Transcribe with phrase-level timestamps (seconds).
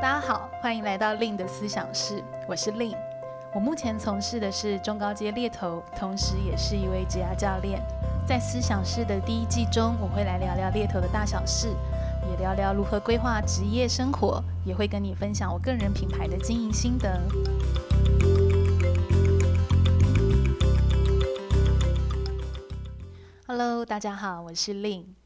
[0.00, 2.96] 大家好，欢迎来到 Lin 的思想室，我是 Lin。
[3.52, 7.82] 我目前从事的是中高阶猎头，同时也是一位职涯教练。
[8.24, 11.74] 在思想室的第一季中，我会来聊聊猎头的大小事，
[12.30, 17.20] 也聊聊如何规划职业生活，也会跟你分享我个人品牌的经营心得。
[23.48, 25.17] Hello，大家好，我是 Lin。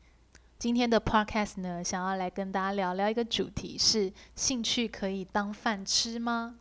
[0.63, 6.55] 今天的 Podcast 呢，想要来跟大家聊聊一个主题，是兴趣可以当饭吃吗？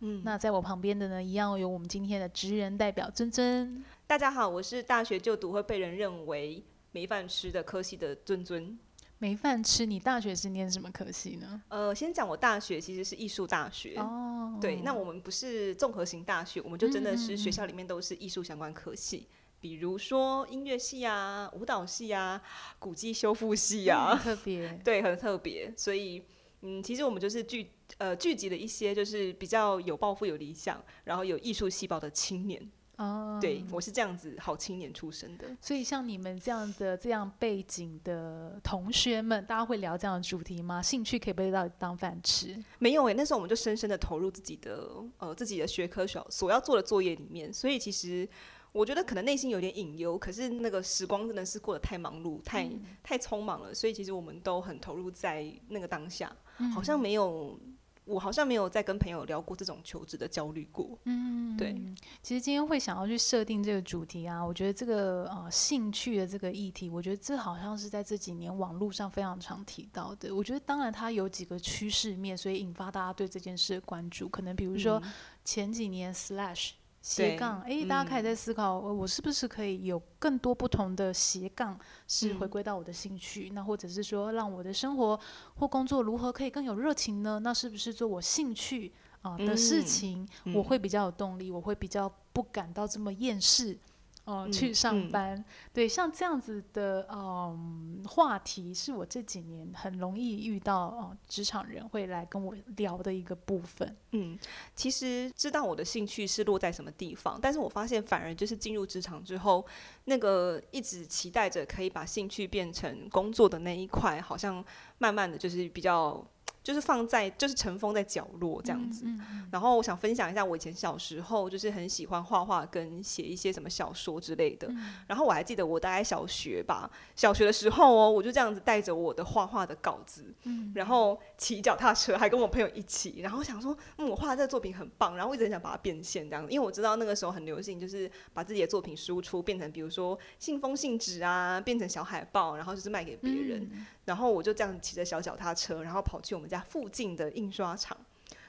[0.00, 3.82] 嗯，那在我旁边的呢，一样有我们今天的职人代表尊尊。
[4.06, 8.78] 大家好，我是大学就读会被人认为没饭吃的科系的尊尊。
[9.16, 9.86] 没饭吃？
[9.86, 11.62] 你大学是念什么科系呢？
[11.68, 13.94] 呃，先讲我大学其实是艺术大学。
[13.96, 14.58] 哦。
[14.60, 19.26] 对，那我们不是综合型大学，我们就真的是学校里面都是艺术相关科系。
[19.60, 22.40] 比如说音乐系啊、舞蹈系啊、
[22.78, 25.72] 古迹修复系啊，嗯、特别 对，很特别。
[25.76, 26.22] 所以，
[26.62, 32.70] 嗯，其实我们就是聚呃聚集了一些就是比较有抱负、有理想，然后有艺术细胞的青年。
[32.98, 35.46] 哦，对，我是这样子好青年出身的。
[35.60, 40.82] 所以，像你们这样的这样背景的同学们，大家会聊这样的主题吗？
[40.82, 42.56] 兴趣可以被到当饭吃？
[42.78, 48.28] 没有诶、欸，那时候我们就深深的投入自己的呃自己的学科所所要做的作业里面，所以其实。
[48.70, 57.58] 我觉得可能内心有点隐忧，可是那个时光真的是过得太忙碌、太、嗯、太匆忙了，所以其实我们都很投入在那个当下，嗯、好像没有，
[58.04, 60.98] 我好像没有在跟朋友聊过这种求职的焦虑过。
[61.04, 61.80] 嗯，对。
[62.22, 70.34] 其实今天会想要去设定这个主题啊，我觉得这个呃兴趣的这个议题，我觉得这好像是在这几年网络上非常常提到的。
[70.34, 74.28] 我觉得当然它有几个趋势面，所以引发大家对这件事的关注。
[74.28, 75.02] 可能比如说
[75.44, 76.72] 前几年 Slash。
[77.08, 83.48] 斜杠，哎，大家开始在思考，嗯、我是不是可以有更多不同的斜杠，是回归到我的兴趣？
[83.48, 85.18] 嗯、那或者是说，让我的生活
[85.54, 87.38] 或工作如何可以更有热情呢？
[87.38, 88.92] 那是不是做我兴趣
[89.22, 93.78] 啊、呃、的事情，嗯、我会比较有动力，我会比较不感到这么厌世？
[94.28, 103.96] 哦，去上班，嗯嗯、对，像这样子的嗯话题，是我这几年很容易遇到哦，职场人会来跟我聊的一个部分。
[104.10, 104.38] 嗯，
[104.74, 109.64] 其实知道我的兴趣是落在什么地方，但是我发现反而就是进入职场之后，
[110.04, 114.62] 那个一直期待着可以把兴趣变成工作的那一块，好像
[114.98, 116.22] 慢慢的就是比较。
[116.68, 119.04] 就是放在，就是尘封在角落这样子。
[119.06, 124.68] 嗯嗯、然后我想分享一下，我以前小时候就是很喜欢画画跟写一些什么小说之类的。
[124.68, 143.66] 嗯、然后我还记得我大概小学吧，小学的时候哦，我就这样子带着我的画画的稿子，嗯、然后骑脚踏车，还跟我朋友一起，然后想说，嗯，我画的这个作品很棒，然后我一直很想把它变现这样子，因为我知道那个时候很流行，就是把自己的作品输出变成，比如说信封、信纸啊，变成小海报，然后就是卖给别人。
[144.08, 147.94] 嗯然后我就这样骑着小脚踏车，然后跑去我们家附近的印刷厂。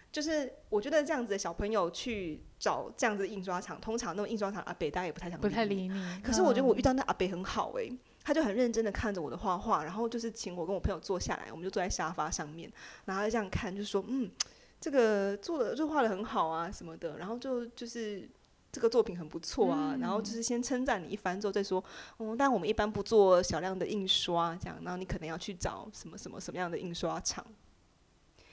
[0.10, 6.22] 就是我觉得这样子的小朋友去找这样子的印刷厂，通常那种印刷厂阿北大家也不太想理，不太理你。
[6.24, 12.72] 可是我觉得我遇到那阿北很好诶、欸，他就很认真的看着我的画画，然后就是请我跟我朋友坐下来，我们就坐在沙发上面，
[13.06, 14.32] 然后就这样看，就说嗯，
[14.80, 18.28] 这个做的就画的很好啊什么的，然后就就是。
[18.72, 21.84] 这个作品很不错啊，嗯、然后就是先称赞你一番之后再说，
[22.18, 27.46] 哦，但我们一般不做小量的印刷，这样，然后你可能要去找什么什么什么样的印刷厂。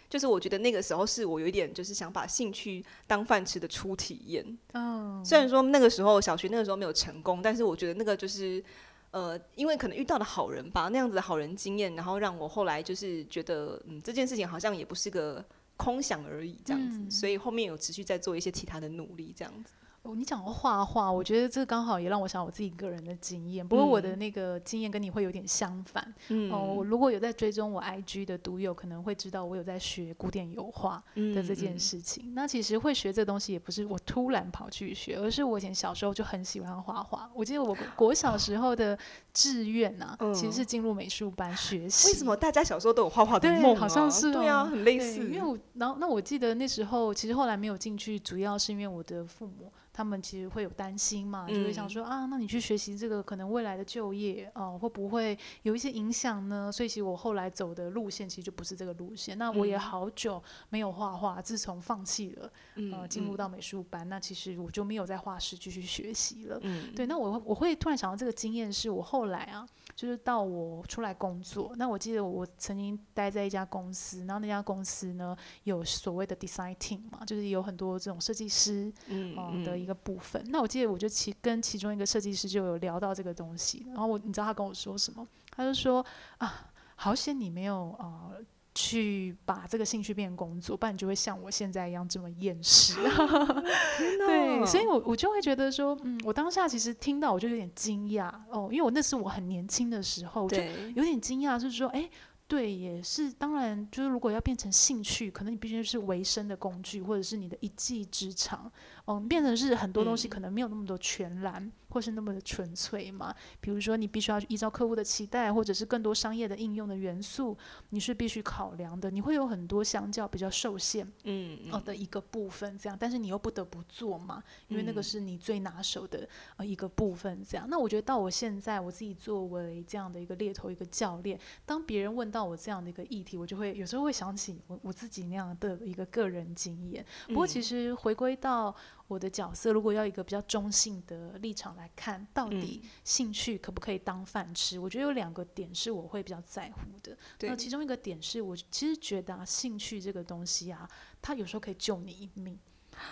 [0.09, 4.59] 就是我觉得那个时候是我有一点就是想把兴趣当饭吃的初体验。
[4.73, 8.63] 哦，虽然说那个时候小学那个时候没有成功，但是我觉得那个就是
[9.11, 15.45] 呃，因为可能遇到了好人吧，那样子的好人经验，然后让我后来就是觉得，嗯，这件事情好像也不是个
[15.77, 19.73] 空想而已，这样子，嗯、所以后面有持续在做一些其他的努力，这样子。
[20.07, 23.67] 哦，你讲画画，我觉得这刚好也让我想我自己个人的经验。
[23.67, 26.15] 不过我的那个经验跟你会有点相反。
[26.29, 31.03] 嗯、哦，我如果有在追踪我 IG 的读友，可能会知道我有在学古典油画
[31.35, 32.27] 的这件事情。
[32.27, 37.29] 嗯嗯、那其实会学这东西也不是我突然跑去学，而是我以前小时候就很喜欢画画。
[37.35, 38.97] 我记得我国小时候的
[39.35, 42.09] 志愿啊，嗯、其实是进入美术班学习。
[42.09, 43.81] 为什么大家小时候都有画画的梦、啊？
[43.81, 44.33] 好像是、哦。
[44.33, 45.29] 对啊，很类似。
[45.29, 49.73] 因为我，然后那我记得那时候，其实后来没有进去，主要是因为我的父母。
[49.97, 56.71] 他们其实会有担心嘛，就会想说、嗯、啊，那你去学习这个，可能未来的就业啊、呃，会不会有一些影响呢？
[56.71, 59.39] 所以其实我后来走的路线其实就不是这个路线。
[59.39, 62.53] 那我也好久没有画画，自从放弃了，
[62.93, 66.59] 呃，进入到美术班，嗯、那其实我就没有在画室继续学习了。
[66.61, 75.35] 嗯、对，那我我会突然想到这个经验，是我后来啊，就是到我出来工作，那我记得我曾经待在一家公司，然后那家公司呢
[75.65, 79.86] 有所谓的 design team 嘛，就是有很多这种设计师嗯、呃、的。
[79.87, 85.25] 一个部分，那我记得我就其跟其中一个设计师就有聊到这个东西，然后我你知道他跟我说什么？
[85.51, 86.05] 他就说
[86.39, 88.33] 啊，好险你没有呃
[88.75, 92.95] 去把这个兴趣变成工作，不然你就会像我现在一样这么厌世。
[94.27, 100.61] 对，所以我我就会觉得说，嗯，我当下其实听到我就有点惊讶哦，因为我那是我很年轻的时候，就
[100.97, 102.11] 有点惊讶，就是说，哎。
[102.49, 108.71] 对，也是，当然，就是如果要变成兴趣，可能你必须是维生的工具，或者是你的一技之长。
[109.07, 113.35] 嗯，变成是很多东西可能没有那么多全然，嗯、或是那么的纯粹嘛。
[113.59, 117.57] 比如说，你必须要依照客户的期待，或者是更多商业的应用的元素，
[117.89, 119.11] 你是必须考量的。
[119.11, 127.67] 你会有很多相较比较受限，嗯，哦的一个部分这样，但是你又不得不做嘛，因为那个是你最拿手的呃一个部分这样。
[127.71, 137.05] 那我觉得到我现在，我自己作为这样的一个猎头一个教练，当别人问到我这样的一个议题，我就会有时候会想起我我自己那样的一个个人经验。
[137.29, 138.75] 不过其实回归到。
[139.09, 144.79] 我的角色，如果要一个比较中性的立场来看，到底兴趣可不可以当饭吃？
[144.79, 147.17] 嗯、我觉得有两个点是我会比较在乎的。
[147.43, 150.89] 那其中一个点是我其实觉得啊，兴趣这个东西啊，
[151.23, 152.59] 它有时候可以救你一命。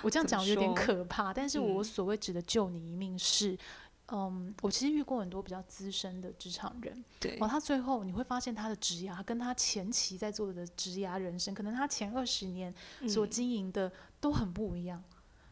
[0.02, 3.52] 我这样讲有点可怕，但是我所谓指的救你一命是，
[4.06, 12.74] 嗯，嗯，我其实遇过很多比较资深的职场人，对，哦，他最后你会发现他的职涯跟他前期在做的职涯人生，可能他前二十年
[13.06, 15.04] 所经营的都很不一样。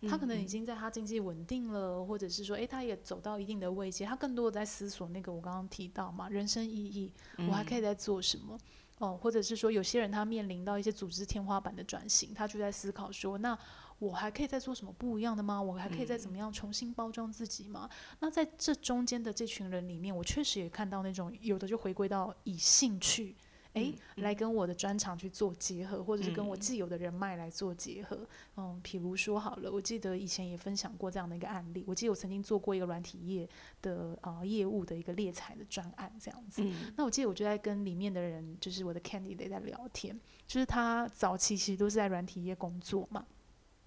[0.09, 8.59] 他可能已经在他经济稳定了，或者是说，诶，他也走到一定的位阶，他更多的在思索那个我刚刚提到嘛，人生意义，嗯、我还可以在做什么？
[8.99, 13.59] 哦，或者是说，有些人他面临到一些组织天花板的转型，他就在思考说，那
[13.99, 15.61] 我还可以再做什么不一样的吗？
[15.61, 17.89] 我还可以再怎么样重新包装自己吗？
[17.91, 23.37] 嗯、那在这中间的这群人里面，我确实也看到那种有的就回归到以兴趣。
[23.75, 28.27] 诶，来跟我的专长去做结合，或者是跟我既有的人脉来做结合。
[28.57, 31.83] 嗯，比如说好了，我记得以前也分享过这样的一个案例。
[31.87, 33.49] 我记得我曾经做过一个软体业
[33.81, 36.63] 的啊、呃、业务的一个猎才的专案，这样子。
[36.63, 43.25] 嗯、那我记得我就在跟里面的人，就是我的 candidate 在聊天，就是他早期其实都是在软体业工作嘛。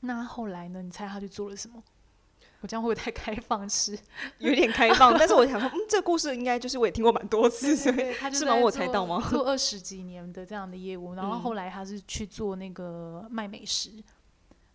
[0.01, 0.81] 那后来呢？
[0.81, 1.83] 你猜他去做了什么？
[2.65, 3.95] 我这样会不会太开放式？
[4.39, 9.23] 有点开放，但是我想说，嗯，这个故事应该就是我也听过蛮多次，所以他就是帮我猜到吗？
[9.29, 13.91] 做二十几年的这样的业务，然后后来他是去做那个卖美食，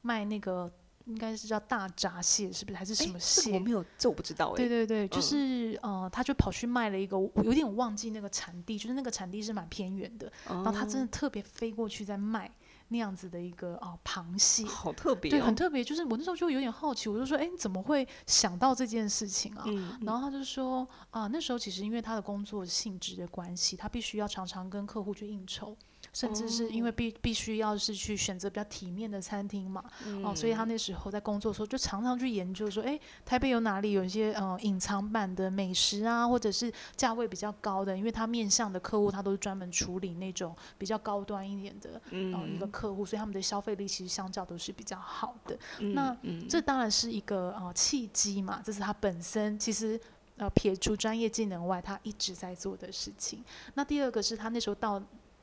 [0.02, 0.70] 卖那个
[1.06, 2.76] 应该是叫大闸蟹，是不是？
[2.76, 3.54] 还是什么蟹？
[3.54, 4.56] 我没有，这我不知道哎、欸。
[4.56, 12.48] 对对对，就是、嗯、呃，他就跑去卖了一个，我有点忘记那个产地，就是那个产地是蛮偏远的，然后他真的特别飞过去在卖。
[12.90, 15.82] 那样子的一个哦螃蟹，好特别、哦，对，很特别。
[15.82, 19.64] 就是我那时候就有点好奇，我就说，哎，你怎么会想到这件事情啊？
[19.66, 25.76] 嗯、然后他就说，啊，那时候其实因为他的工作性质的关系，他必须要常常跟客户去应酬。
[26.12, 45.56] 甚至是因为必必须要是去选择比较体面的餐厅嘛，嗯、哦，所以他那时候在工作的时候就常常去研究说，哎，台北有哪里有一些呃隐藏版的美食啊，或者是价位比较高的，因为他面向的客户他都是专门处理那种比较高端一点的，嗯、呃，一个客户，所以他们的消费力其实相较都是比较好的。
[45.78, 49.98] 嗯、那、嗯、这当然是一个呃契机嘛，这是他本身其实
[50.38, 53.44] 呃撇除专业技能外，他一直在做的事情。
[53.74, 55.00] 那第二个是他那时候到。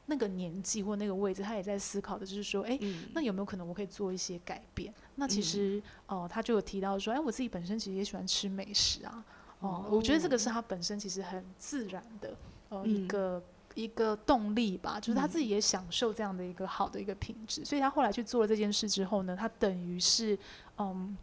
[0.10, 2.80] 那个年纪或那个位置，他也在思考的，就是说，哎，
[3.14, 4.94] 那有没有可能我可以做一些改变？
[5.16, 9.26] 那其实，哦、呃，他就有提到说，哎，我自己本身其实也喜欢吃美食啊，
[9.60, 12.34] 哦、呃，我觉得这个是他本身其实很自然的，
[12.70, 13.44] 呃，一个
[13.76, 20.40] 一个动力吧，就是他自己也享受这样的一个好的一个品质，所以他后来去做了这件事之后呢，他等于是，
[20.78, 21.18] 嗯，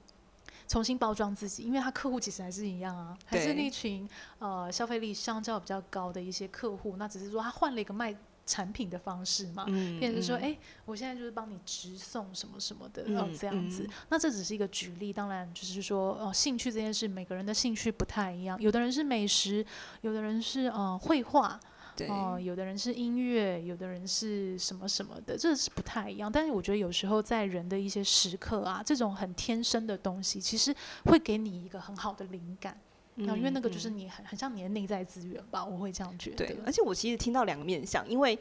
[0.68, 4.06] 重新包装自己，因为他客户其实还是一样啊，还是那群
[4.40, 8.14] 呃消费力相较比较高的一些客户，那只是说他换了一个卖。
[8.46, 13.84] 产品的方式嘛，嗯、变成说，哎、嗯欸，我现在就是帮你直送什么什么的，然后、嗯、这样子。
[13.84, 18.60] 嗯、那这只是一个举例，当然就是说，哦，兴趣这件事，每个人的兴趣不太一样。
[18.60, 19.64] 有的人是美食，
[20.02, 21.58] 有的人是呃绘画，
[22.08, 26.30] 哦、呃，有的人是音乐，有的人是什么什么的，这是不太一样。
[26.30, 30.74] 但是我觉得有时候在人的一些时刻啊，这种很天生的东西，其实
[31.06, 32.78] 会给你一个很好的灵感。
[33.16, 36.46] 嗯，因为那个就是你很很像你的内在资源吧，我会这样觉得。
[36.46, 38.38] 对，而且我其实听到两个面向，因为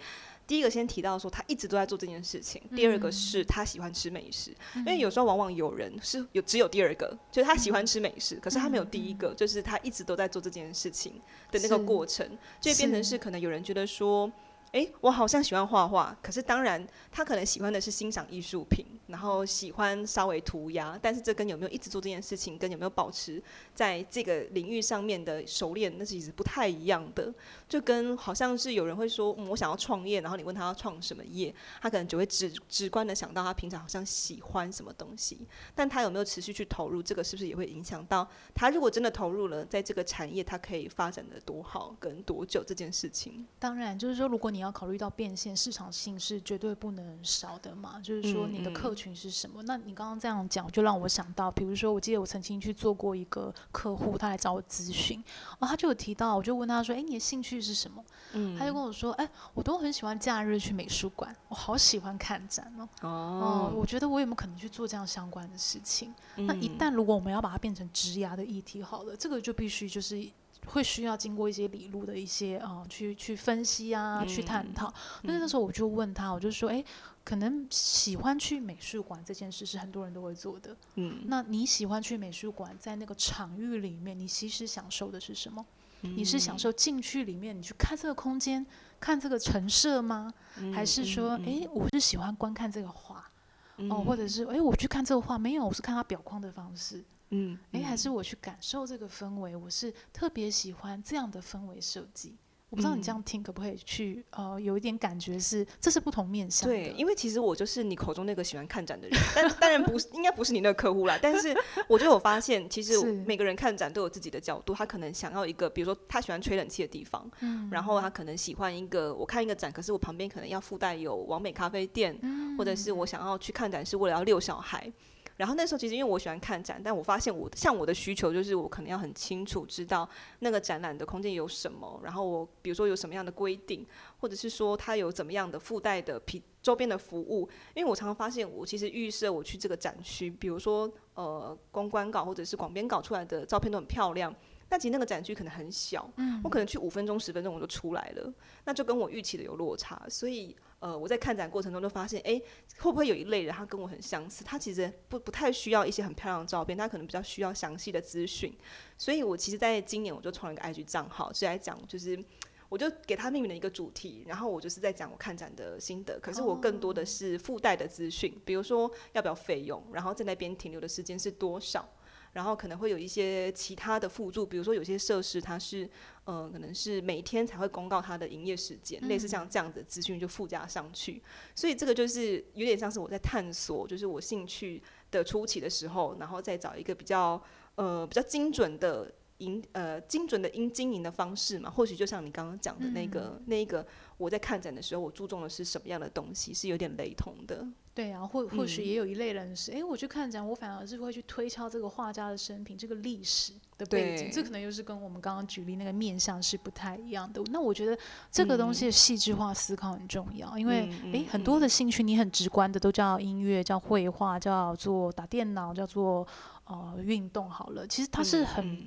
[0.47, 4.51] 第一个先提到说他一直都在做这件事情，嗯、第二个是他喜欢吃美食。
[4.75, 11.13] 嗯、因为有时候往往有人是有只有第二个，就是他喜欢吃美食，嗯、可是他没有第一个，嗯、就是他一直都在做这件事情
[11.51, 12.27] 的那个过程，
[12.59, 14.31] 就变成是可能有人觉得说。
[14.73, 23.39] 诶，我好像喜欢画画，可是当然，他可能喜欢的是欣赏艺术品，然后喜欢稍微涂鸦，但是这跟有没有一直做这件事情，跟有没有保持
[23.75, 27.31] 在这个领域上面的熟练，那是其实不太一样的。
[27.69, 43.45] 就跟好像是有人会说，嗯，我想要创业，然后你问他要创什么业，他可能就会直直观的想到他平常好像喜欢什么东西，但他有没有持续去投入，这个是不是也会影响到他如果真的投入了，在这个产业，他可以发展的多好跟多久这件事情？
[43.59, 44.62] 当然，就是说如果你。
[44.63, 47.99] 要考虑到变现，市场性是绝对不能少的嘛。
[48.01, 49.61] 就是说你的客群是什么？
[49.61, 55.23] 嗯嗯、那你刚刚这样讲，就让我想到，比如说，我记得我曾经去做过一个客户，他来找我咨询，
[55.59, 58.03] 哦，他就有提到，我就问他说：“哎，你的兴趣是什么？”
[58.33, 62.89] 嗯，他就跟我说：“哎，我都很喜欢假日去美术馆，我好喜欢看展哦。
[63.01, 66.13] 哦”哦，我觉得我有没有可能去做这样相关的事情？
[66.37, 70.31] 嗯、那一旦如果我们要把它变成职涯的议题，好了，这个就必须就是。
[70.65, 74.93] 会需要经过一些理路的一些啊、呃，去去分析啊，嗯、去探讨。
[75.23, 76.83] 那那时候我就问他，我就说，哎，
[77.23, 80.75] 可能喜欢去美术馆这件事是很多人都会做的。
[80.95, 85.65] 嗯，那你喜欢去美术馆，在那个场域里面，你其实享受的是什么？
[86.01, 88.65] 嗯、你是享受进去里面，你去看这个空间，
[88.99, 90.33] 看这个陈设吗？
[90.57, 93.29] 嗯、还是说，哎、嗯，我是喜欢观看这个画，
[93.77, 97.03] 嗯、哦，或者是，哎，我去看这个画，没有，我是看它表框的方式。
[97.33, 102.37] 嗯，哎，还是我去感受这个氛围，我是特别喜欢这样的氛围设计。
[102.69, 106.67] 我不知道你这样听可不可以去呃有一点感觉是这是不同面向。
[106.67, 111.15] 对，因为其实我就是你口中那个喜欢看展的人， 但当然不是，应该不是你那个客户啦。
[111.21, 111.55] 但是
[111.87, 124.91] 我就有发现，其实每个人看展都有自己的角度，他可能想要一个，比如说他喜欢吹冷气的地方，嗯，然后他可能喜欢一个，我看一个展，可是我旁边可能要附带有完美咖啡店，嗯，或者是我想要去看展是为了要遛小孩。
[125.37, 130.07] 然后那时候其实因为我喜欢看展，但我发现我像我的需求就是我可能要很清楚知道
[130.39, 133.85] 那个展览的空间有什么，然后我比如说有什么样的规定，
[134.19, 137.49] 或者是说它有怎么样的附带的皮周边的服务。
[137.73, 144.33] 因为我常常发现我其实预设我去这个展区，比如说呃公关稿或者是广编稿出来的照片都很漂亮，
[144.73, 146.11] 但其实那个展区可能很小，
[146.43, 148.33] 我可能去五分钟十分钟我就出来了，
[148.65, 150.55] 那就跟我预期的有落差，所以。
[150.79, 152.41] 呃，我在看展过程中就发现，哎，
[152.79, 154.43] 会不会有一类人他跟我很相似？
[154.43, 158.53] 他其实不不太需要一些很漂亮的照片，他可能比较需要详细的资讯。
[158.97, 162.21] 所以我其实在今年我就创了一个 IG 账号，是来讲就是，
[162.67, 166.19] 我就给他命名了一个主题，然后我就是在讲我看展的心得。
[166.19, 171.87] 可是我更多的是附带的资讯，比如说要不要费用，然后在那边停留的时间是多少。
[172.33, 175.89] 然后可能会有一些其他的辅助，比如说有些设施它是，
[176.25, 181.21] 呃，可能是每天才会公告它的营业时间，嗯、类似像这样子的资讯就附加上去。
[181.55, 187.41] 所以这个就是有点像是我在探索，就是我兴趣的初期的时候，然后再找一个比较
[187.75, 189.13] 呃比较精准的
[189.43, 191.69] 营呃精准的营经营的方式嘛。
[191.69, 193.85] 或许就像你刚刚讲的那个、嗯、那一个，
[194.17, 197.65] 我在看展的时候，我注重的是什么样的东西，是有点雷同的。
[197.95, 207.39] 对啊，或或许也有一类人是，哎、嗯，我去看展，我反而是会去推敲这个画家的生平，这个历史的背景，这可能又是跟我们刚刚举例那个面向是不太一样的。
[207.51, 207.95] 那我觉得
[208.31, 216.27] 这个东西的细致化思考很重要，嗯、因为哎、很多的兴趣你很直观的都叫音乐、叫绘画、叫做打电脑、叫做
[216.65, 218.73] 呃运动好了，其实它是很。
[218.73, 218.85] 嗯嗯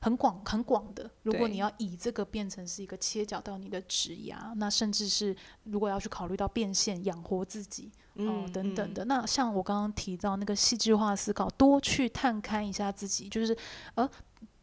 [0.00, 5.34] 很广很广的，如果你要以这个变成是一个切角到你的职涯，那甚至是
[5.64, 13.56] 如果要去考虑到变现养活自己，嗯、呃、等等的，嗯、那像我刚刚提到那个细致化思考，多去探勘一下自己，就是
[13.94, 14.08] 呃，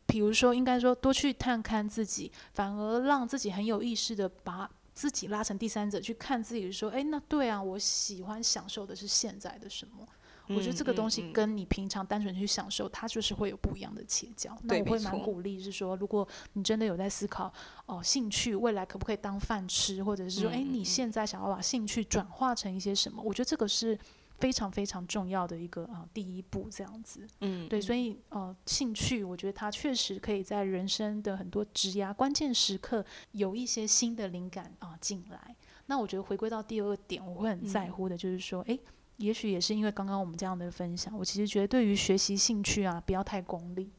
[0.06, 10.08] 比如说应该说多去探勘自己，反而让自己很有意识的把自己拉成第三者去看自己，说，哎，那对啊，我喜欢享受的是现在的什么。
[10.50, 14.58] 我觉得这个东西跟你平常单纯去享受，它就是会有不一样的切角。
[14.64, 17.52] 那我会蛮鼓励，是说，如果你真的有在思考
[17.86, 23.22] 哦，兴趣未来可不可以当饭吃，或者是说，哎，你现在想要把兴趣转化成一些什么？
[23.24, 23.98] 我觉得这个是
[24.38, 27.26] 非常非常重要的一个啊第一步，这样子。
[27.40, 35.56] 嗯，对，所以呃，兴趣，我觉得它确实可以在人生的很多职涯关键时刻有一些新的灵感啊进来。
[35.86, 38.78] 那我觉得回归到第二点，我会很在乎的就是说，哎。
[39.18, 43.92] 也许也是因为刚刚我们这样的分享，我其实觉得对于学习兴趣啊，不要太功利。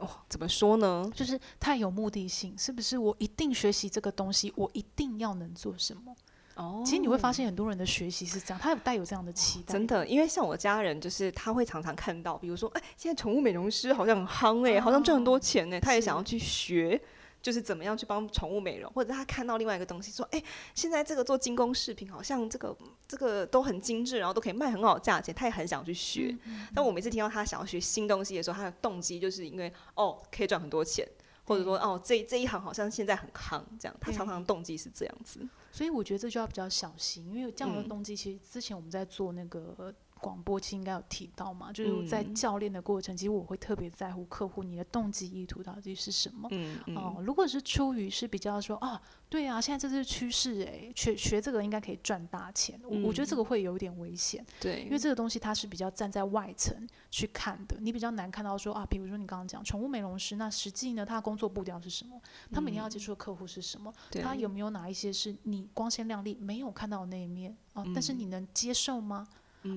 [0.00, 1.08] 哦，怎么说呢？
[1.14, 2.98] 就是太有目的性，是不是？
[2.98, 6.14] 我一定学习这个东西，我一定要能做什么？
[6.56, 9.72] 哦，其实你会发现很多人的学习是这样，他有带有这样的期待。
[9.72, 17.00] 真的，因为像我家人，就是他会常常看到，比如说，哎，现在宠物美容师好像很夯哎，好像赚很多钱呢，他也想要去学。
[17.44, 20.42] 就是怎么样去帮宠物美容，或者他看到另外一个东西，说：“哎，
[20.74, 22.74] 现在这个做精工饰品，好像这个
[23.06, 26.34] 这个都很精致，然后都可以卖很好的价钱。”他也很想去学。
[26.44, 31.06] 嗯嗯、但我每次听到他想要学新东西的时候，他的动机就是因为哦，可以赚很多钱，
[31.44, 33.94] 或者说哦，这这一行好像现在很夯，这样。
[34.00, 35.46] 他常常动机是这样子。
[35.70, 39.94] 所以我觉得这就要比较小心，因为这样的动机其实之前我们在做那个。
[40.24, 46.48] 广播其实应该有提到嘛，就是在教练的过程，其实我会特别在乎客户你的动机意图到底是什么。
[46.50, 46.96] 嗯嗯。
[46.96, 54.42] 哦，如果是出于是比较说啊，对啊，现在这是趋势诶，学学这个应该可以赚大钱，我我觉得这个会有点危险。
[54.58, 54.84] 对。
[54.84, 56.74] 因为这个东西它是比较站在外层
[57.10, 62.18] 去看的，你比较难看到说啊，比如说你刚刚讲宠物美容师，那实际呢，他的工作步调是什么？
[62.50, 63.92] 他每天要接触的客户是什么？
[64.22, 67.84] 他有没有哪一些是你光鲜亮丽没有看到的那一面啊？
[67.94, 69.28] 但是你能接受吗？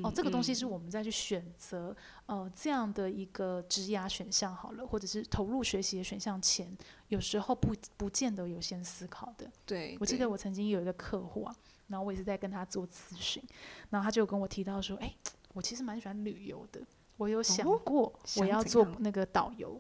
[0.03, 6.69] 哦，这个东西是我们再去选择，呃，这样的一个职涯选项好了，或者是投入学习的选项前，
[7.07, 9.49] 有时候不不见得有先思考的。
[9.65, 11.55] 对，我记得我曾经有一个客户啊，
[11.87, 13.41] 然后我也是在跟他做咨询，
[13.89, 15.15] 然后他就跟我提到说，哎，
[15.53, 16.81] 我其实蛮喜欢旅游的，
[17.15, 19.79] 我有想过我要做那个导游。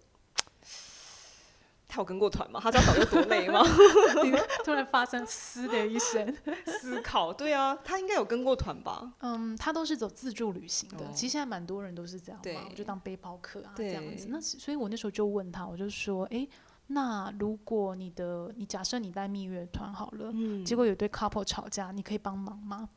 [1.87, 2.59] 他有跟过团吗？
[2.61, 3.63] 他知道导游多累吗？
[4.65, 7.31] 突然发生“嘶”的一声，思考。
[7.31, 9.13] 对啊，他应该有跟过团吧？
[9.19, 11.05] 嗯，他都是走自助旅行的。
[11.05, 14.27] 哦、其实现在蛮多人都是这样嘛，我就当背包客啊这样子。
[14.29, 16.49] 那所以，我那时候就问他，我就说，哎、欸，
[16.87, 22.89] 那如果你的你假设你带蜜月团好了，嗯、结果有对 couple 吵架，你可以帮忙吗？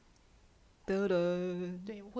[0.86, 0.96] 对，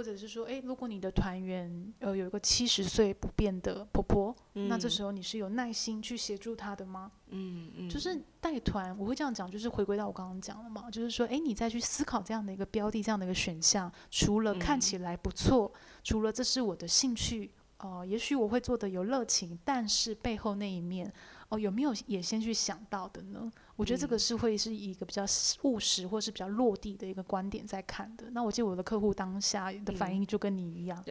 [0.00, 7.12] 或者是说，诶，如果你的团员呃有一个七十岁不变的婆婆，嗯、那这时候你是有耐心去协助她的吗？
[7.28, 21.12] 嗯嗯，就是带团，我会这样讲，就是回归到我刚刚讲的嘛，就是说，诶，你再去思考这样的一个标的，这样的一个选项，除了看起来不错，嗯、除了这是我的兴趣，呃，也许我会做的有热情，但是背后那一面。
[21.50, 23.50] 哦，有没有也先去想到的呢？
[23.74, 25.24] 我觉得这个是会是以一个比较
[25.62, 28.30] 务实或是比较落地的一个观点在看的。
[28.30, 31.02] 那我记得我的客户当下的反应就跟你一样，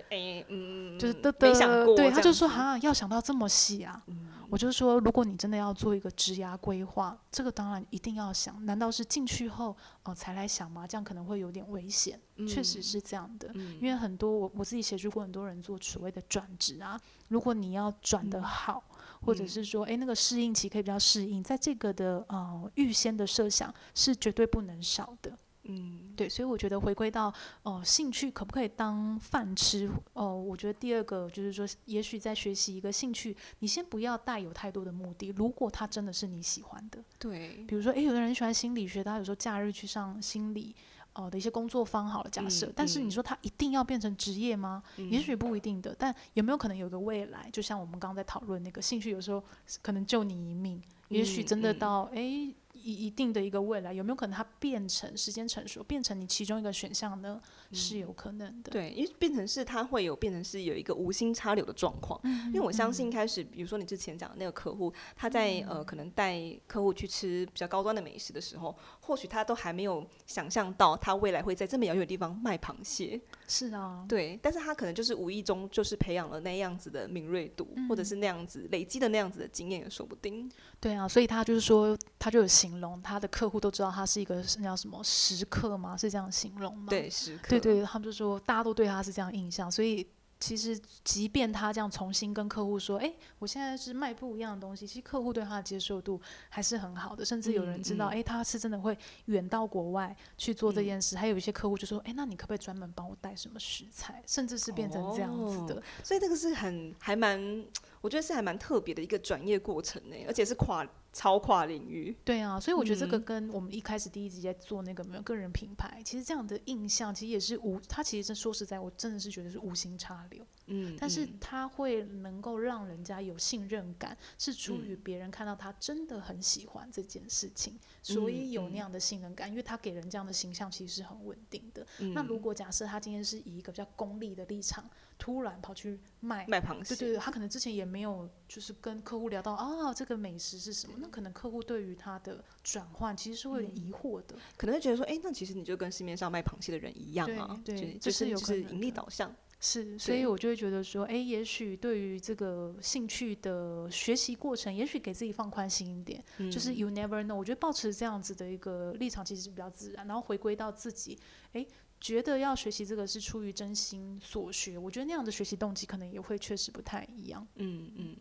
[0.98, 4.02] 就是的的，对，他就说哈，要想到这么细啊。
[4.08, 8.66] 嗯、我就说，如果你真的要做一个职涯规划，这个当然一定要想。
[8.66, 10.88] 难道是进去后哦、呃、才来想吗？
[10.88, 12.18] 这样可能会有点危险。
[12.38, 18.82] 嗯、确实是这样的，嗯、因为很多我我自己协助过很多人做所谓的转职啊，如果你要转的好。
[19.22, 25.38] 嗯或者是说，诶，那个适应期可以比较适应，在这个的呃预先的设想是绝对不能少的。
[25.64, 27.28] 嗯，对，所以我觉得回归到
[27.62, 29.88] 哦、呃，兴趣可不可以当饭吃？
[30.14, 35.28] 哦、呃，我觉得第二个就是说，也许在学习一个兴趣，你先不要带有太多的目的。
[35.36, 40.76] 如果他真的是你喜欢的，对，比如说，诶，有的人喜欢心理学，他有时候假日去上心理。
[41.24, 44.82] 哦的一些工作方好了，假设，嗯、但是你说他一定要变成职业吗？
[44.98, 47.50] 嗯、也许不一定的，但有没有可能有个未来？
[47.52, 49.44] 就像我们刚刚在讨论那个兴趣，有时候
[49.82, 52.22] 可能救你一命，嗯、也许真的到哎。
[52.22, 57.42] 嗯一一定的一个未来，有没有可能它变成时间成熟，变成你其中一个选项呢？
[57.70, 58.72] 嗯、是有可能的。
[58.72, 62.20] 对，因为变成是它会有变成是有一个无心插柳的状况。
[62.24, 73.20] 嗯、因为我相信一开始，比如说你之前讲的那个客户，他在、嗯、呃可能带客户去吃比较高端的美食的时候，或许他都还没有想象到他未来会在这么遥远的地方卖螃蟹。
[73.48, 80.50] 是啊，对，但是他可能就是无意中就是培养了那样子的敏锐度，嗯、或者是那样子累积的那样子的经验也说不定。
[80.80, 85.98] 对啊，所以他就是说，他就有形容他的客户都知道他是一个叫什么食客吗？
[85.98, 86.88] 是这样形容吗？
[86.90, 87.50] 对，食客。
[87.50, 90.08] 对对，他们就说大家都对他是这样印象，所以。
[90.42, 101.18] 其实，即便他这样重新跟客户说：“哎，我现在是卖不一样的东西。”其实客户对他的接受度还是很好的，甚至有人知道：“哎、嗯，他是真的会远到国外去做这件事。
[101.18, 105.76] 嗯”还有一些客户就说：“哎，那你可不可以专门帮我带什么食材？”甚至是变成这样子的。
[105.76, 107.66] 哦、所以这个是很还蛮，
[108.00, 110.88] 我觉得是还蛮特别的一个转业过程呢，而且是跨。
[111.12, 131.86] 超跨领域，对啊，所以我觉得这个跟我们一开始第一集在做那个没有个人品牌，嗯、其实这样的印象其实也是无，他其实真说实在，我真的是觉得是无心插柳，嗯，但是他会能够让人家有信任感，是出于别人看到他真的很喜欢这件事情，嗯、所以有那样的信任感，嗯、因为他给人这样的形象其实是很稳定的。
[132.00, 134.88] 嗯、那如果假设他今天是以一个比较功利的立场，
[135.20, 136.48] 突然跑去卖。
[136.48, 140.96] 卖螃蟹，对对对，他可能之前也没有就是跟客户聊到啊，这个美食是什么。
[140.98, 157.36] 那可能客户对于他的转换其实是会有点疑惑的，嗯、可能会觉得说，哎、欸，那其实你就跟市面上卖螃蟹的人一样啊，对，对就是有就是盈利导向，是，所以我就会觉得说，哎、欸，也许对于这个兴趣的学习过程，也许给自己放宽心一点，嗯、就是 you never know。
[157.36, 161.20] 我觉得保持这样子的一个立场，其实是比较自然，然后回归到自己，
[161.52, 161.68] 哎、欸，
[162.00, 167.46] 觉得要学习这个是出于真心所学，我觉得那样的学习动机可能也会确实不太一样。
[167.56, 168.16] 嗯嗯。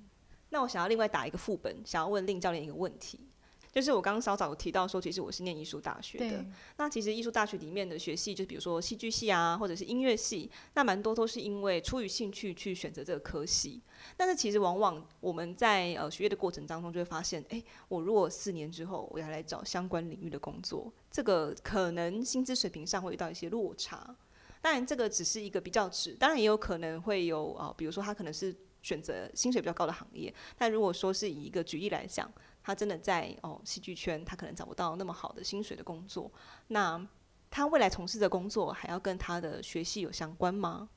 [0.50, 3.27] 那我想要另外打一个副本，想要问令教练一个问题。
[3.72, 6.44] 就是我刚刚稍早有提到说，其实我是念艺术大学的。
[6.76, 13.81] 那其实艺术大学里面的学系，就比如说戏剧系啊，或者是音乐系，那蛮多都是因为出于兴趣去选择这个科系。
[14.16, 24.16] 但是其实往往我们在呃学业的过程当中，就会发现，哎，我如果四年之后我要来找相关领域的工作，这个可能薪资水平上会遇到一些落差。
[24.61, 30.35] 当然这个只是一个比较值，当然也有可能会有啊、呃，比如说他可能是选择薪水比较高的行业。
[30.57, 32.28] 但如果说是以一个举例来讲，
[32.68, 36.31] 他真的在哦戏剧圈，他可能找不到那么好的薪水的工作，
[36.66, 37.02] 那
[37.48, 40.90] 他未来从事的工作还要跟他的学系有相关吗？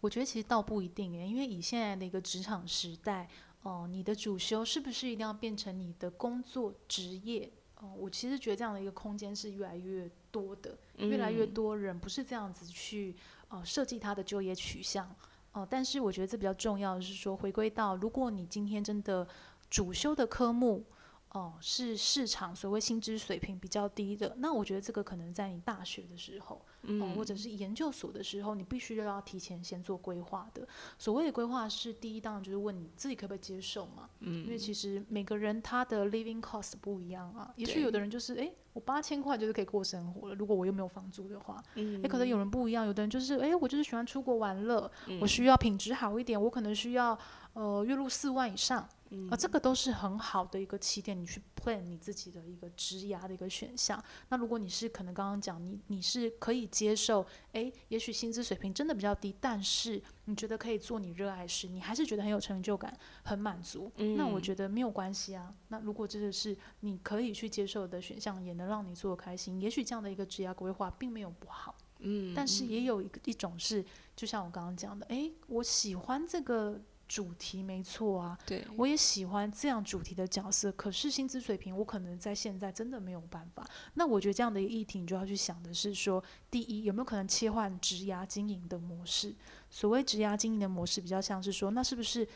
[0.00, 3.28] 我觉得其实倒不一定诶，因为以现在的一个职场时代，
[3.62, 7.52] 哦、呃，你的主修是不是一定要变成你的工作职业？
[7.76, 13.14] 哦、呃，我其实觉得这样的一个空间是越来越多的，嗯、越来越多人不是这样子去
[13.46, 15.06] 呃设计他的就业取向。
[15.52, 19.24] 哦、呃，但是我觉得这比较重要的是说，回归到如果你今天真的
[19.70, 20.84] 主修的科目。
[21.30, 30.66] 哦，是市场所谓薪资水平比较低的，那我觉得这个可能在你大学的时候，嗯、哦，或者是研究所的时候，你必须要提前先做规划的。
[30.98, 47.18] 所谓的规划是第一，当然就是问你自己可不可以接受嘛，嗯，因为其实每个人他的 living cost 不一样啊，也许有的人就是哎，我八千块就是可以过生活了，如果我又没有房租的话，嗯，也可能有人不一样，有的人就是哎，我就是喜欢出国玩乐，嗯、我需要品质好一点，我可能需要
[47.56, 48.88] 呃月入四万以上。
[49.10, 54.02] 嗯、啊，这个都是很好的一个起点，你去 plan 你自己的一个职涯的一个选项。
[54.30, 62.92] 那如果你是可能刚刚讲你你是可以接受，诶，也许薪资水平真的比较低，但是你觉得可以做你热爱事，你还是觉得很有成就感，
[63.22, 65.54] 很满足，嗯、那我觉得没有关系啊。
[65.68, 71.76] 那如果这个是你可以去接受的选项，也能让你做得开心，也许这样的一个职涯规划并没有不好。
[72.00, 73.84] 嗯，但是也有一个一种是，
[74.16, 76.82] 就像我刚刚讲的，诶，我喜欢这个。
[77.08, 80.72] 主题没错啊，对，我也喜欢这样主题的角色。
[80.72, 83.66] 可是薪资水平，我可能在现在真的没有办法。
[83.94, 89.34] 那我觉得这样的议题，你就要去想的是说，第一，有没有可能切换职涯经营的模式？
[89.70, 92.26] 所谓职涯经营的模式，比较像是说，那是不是，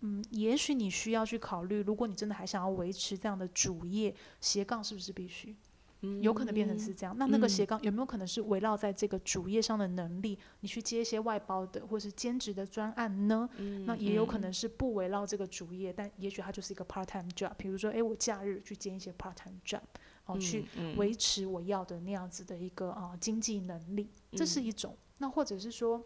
[0.00, 5.56] 嗯，也许你需要去考虑，如果你真的还想要维持这样的主业斜杠，是不是必须？
[6.22, 10.38] 有可能变成是这样，那那个斜杠有没有可能是围绕在这个主业上的能力？
[10.60, 13.48] 你去接一些外包的或是兼职的专案呢？
[13.84, 17.52] 那也有可能是不围绕这个主业，但也许它就是一个 part time job。
[17.58, 19.82] 比如说，诶，我假日去接一些 part time job，
[20.24, 20.64] 哦，去
[20.96, 24.96] 维持我要的那样子的一个啊经济能力，这是一种。
[25.18, 26.02] 那或者是说，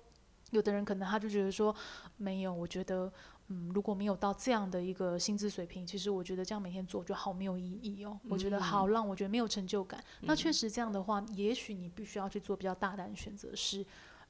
[0.51, 1.75] 有的人可能他就觉得说，
[2.17, 3.13] 没有，我觉得。
[3.49, 8.19] 嗯，如果没有到这样的一个薪资水平，其实我觉得这样每天做就好没有意义哦。
[8.25, 10.03] 嗯、我觉得好让我觉得没有成就感。
[10.21, 13.85] 嗯、那确实这样的话，也许你必须要去做比较大胆的选择是，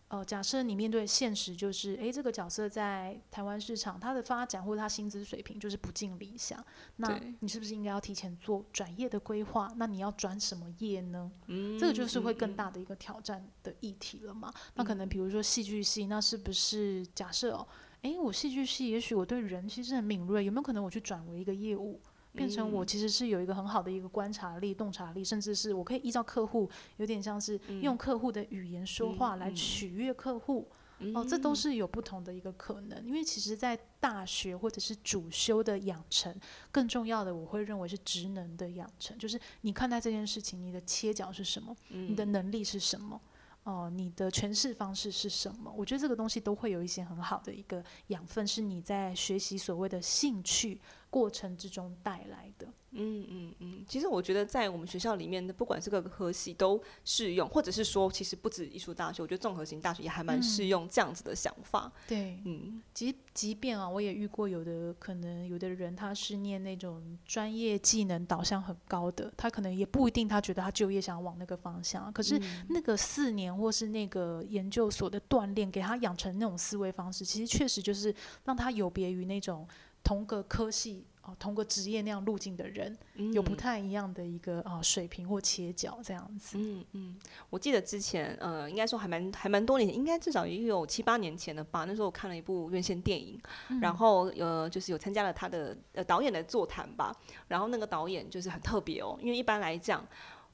[0.08, 6.62] 呃，假设你面对现实就是，诶，这个角色在台湾市场它的发展或者它薪资水平就是不尽理想，
[6.96, 9.72] 那你是不是应该要提前做转业的规划？
[9.76, 11.30] 那你要转什么业呢？
[11.46, 14.52] 嗯，这个就是会更大的一个挑战的议题了嘛。
[14.54, 17.66] 嗯、那可能比如说戏剧系，那是不是假设哦？
[18.04, 21.98] 诶，我戏剧系，也许我对人其实很敏锐，有没有可能我去转为一个业务，
[22.32, 30.68] 变成我其实是有一个很好的一个观察力、洞察力，甚至是我可以依照客户，有点像是用客户的语言说话来取悦客户，
[31.14, 33.02] 哦，这都是有不同的一个可能。
[33.06, 36.38] 因为其实，在大学或者是主修的养成，
[36.70, 43.18] 更重要的，我会认为是职能的养成，就是你看待这件事情，你的切角是什么，你的能力是什么。
[43.64, 45.72] 哦，你的诠释方式是什么？
[45.76, 52.68] 我觉得这个东西都会有一些很好的一个养分，是你在学习所谓的兴趣过程之中带来的。
[52.94, 61.92] 嗯嗯嗯，其实我觉得在我们学校里面的，不管是各个科系都适用，或者是说，其实不止艺术大学，我觉得综合型大学也还蛮适用这样子的想法。
[61.94, 79.66] 嗯、对，嗯，即即便啊，我也遇过有的可能有的人他是念那种专业技能导向很高的，他可能也不一定他觉得他就业想要往那个方向，可是那个四年或是那个研究所的锻炼，给他养成那种思维方式，其实确实就是让他有别于那种
[80.02, 81.04] 同个科系。
[81.26, 86.58] 哦，通过职业那样路径的人，嗯、有不太一样的一个啊、呃、水平或切角这样子。
[86.58, 87.16] 嗯嗯，
[87.48, 91.84] 我记得之前呃，应该说还蛮还蛮多年前，应该至少也有七八年前了吧。
[91.86, 97.16] 那时候我看了一部院线电影，嗯、然后呃，就是有参加了他的呃导演的座谈吧。
[97.48, 100.06] 然后那个导演就是很特别哦，因为一般来讲。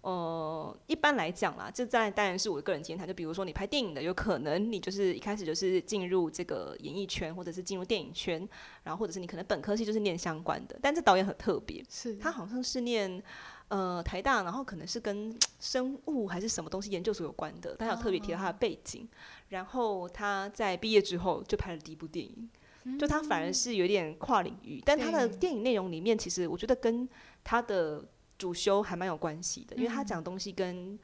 [0.03, 3.07] 呃，一般来讲啦，这在当然是我的个人经验谈。
[3.07, 8.49] 就比如说你拍电影的，有可能你就是一开始就是进入这个演艺圈，或者是进入电影圈，
[8.83, 10.79] 然后或者是你可能本科系就是念相关的。
[10.81, 13.23] 但这导演很特别，是他好像是念
[13.69, 17.77] 呃台大，然后可能是跟生物还是什么东西研究所有关的。
[17.77, 19.09] 他有特别提到他的背景，哦、
[19.51, 22.49] 然后他在毕业之后就拍了第一部电影，
[22.85, 27.07] 嗯、就他反而是有点跨领域，但他的电影内容里面其实我觉得跟
[27.45, 28.03] 他的。
[28.41, 30.99] 主修还蛮有关系的，因为他讲东西跟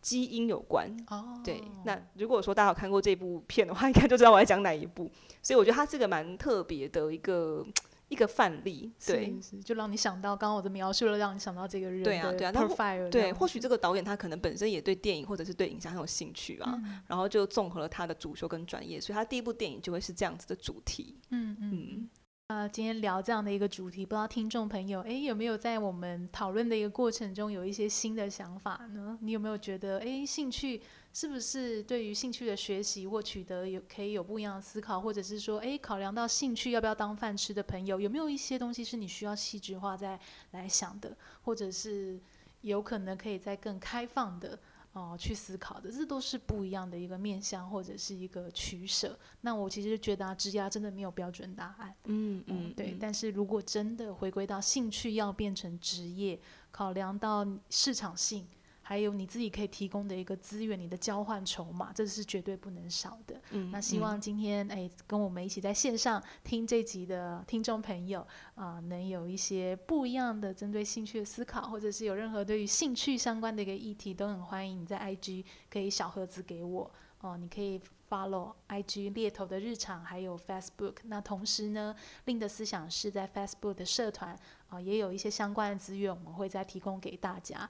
[0.00, 0.88] 基因有关。
[1.08, 1.60] 哦，对。
[1.84, 5.10] 那如果说大家有看过这部片的话，应该就知道我在讲哪一部。
[5.42, 7.66] 所以我觉得他是个蛮特别的一个
[8.08, 22.08] 一个范例，对，是是，就让你想到刚刚我的描述了，让你想到这个人，对啊，对啊，那对，或许这个导演他可能本身也对电影或者是对影像很有兴趣啊，嗯、然后就综合了他的主修跟专业，所以他第一部电影就会是这样子的主题，嗯嗯。
[22.48, 29.18] 呃，今天聊这样的一个主题，不知道听众朋友，诶，有没有在我们讨论的一个过程中有一些新的想法呢？
[29.20, 30.80] 你有没有觉得，诶，兴趣
[31.12, 40.16] 是不是对于兴趣的学习或取得有可以有不一样的思考，或者是说，诶，考量到兴趣要不要当饭吃的朋友，有没有一些东西是你需要细致化再
[40.52, 42.16] 来想的，或者是
[42.60, 44.56] 有可能可以再更开放的？
[44.96, 49.14] 哦，去思考的，这都是不一样的一个面向或者是一个取舍。
[49.42, 51.94] 那我其实觉得啊，职涯真的没有标准答案。
[52.04, 52.98] 嗯嗯，对嗯。
[52.98, 58.46] 但是如果真的回归到兴趣要变成职业，考量到市场性。
[58.88, 63.42] 还有你自己可以提供的一个资源，你的交换筹码，这是绝对不能少的。
[63.50, 68.20] 嗯，那希望今天哎，跟我们一起在线上听这集的听众朋友
[68.54, 76.84] 啊、呃，能有一些不一样的针对兴趣的思考，或者是有任何对于兴趣相关的一个议题，都很欢迎你在 IG 可以小盒子给我
[77.22, 77.38] 哦、呃。
[77.38, 80.98] 你可以 follow IG 猎头的日常，还有 Facebook。
[81.06, 81.92] 那同时呢
[82.26, 84.30] ，Lin 的思想是在 Facebook 的社团
[84.68, 87.68] 啊、呃，也有一些相关的资源，我们会再提供给大家。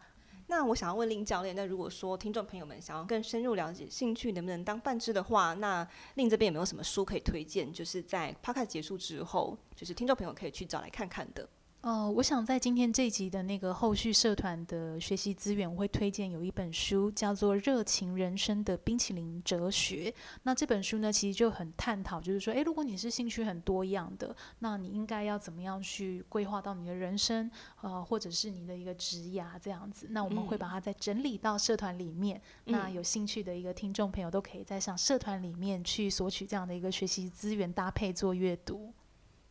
[0.48, 7.72] 那我想要问令教练，那如果说听众朋友们想要更深入了解兴趣能不能当饭吃的话，那令这边有没有什么书可以推荐？
[7.72, 11.48] 就是在 p o d a 结束之后，就是听众朋友可以去找来看看的。
[11.86, 20.10] 哦，我想在今天这集的那个后续社团的学习资源，我会推荐有一本书，叫做《热情人生的冰淇淋哲学》。
[20.42, 27.48] 那这本书呢，其实就很探讨，就是说，诶，如果你是兴趣很多样的，那你应该要怎么样去规划到你的人生，
[27.82, 30.08] 呃，或者是你的一个职涯这样子。
[30.10, 32.42] 那我们会把它再整理到社团里面。
[32.64, 38.92] 嗯、那有兴趣的一个听众朋友，都可以在上社团里面去索取这样的一个学习资源，搭配做阅读。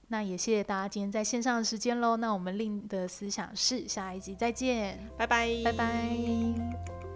[0.07, 2.17] 那也谢谢大家今天在线上的时间喽。
[2.17, 7.14] 那我们 Lin 的思想是下一集再见，拜拜，拜拜。